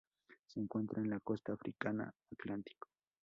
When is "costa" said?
1.19-1.53